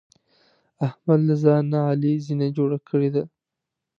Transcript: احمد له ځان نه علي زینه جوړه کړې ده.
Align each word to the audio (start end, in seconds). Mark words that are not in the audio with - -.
احمد 0.87 1.19
له 1.27 1.35
ځان 1.43 1.63
نه 1.71 1.79
علي 1.89 2.13
زینه 2.25 2.47
جوړه 2.57 2.77
کړې 2.89 3.09
ده. 3.15 3.23